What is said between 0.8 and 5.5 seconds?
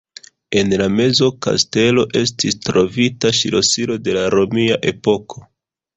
la mezepoka kastelo estis trovita ŝlosilo de la romia epoko.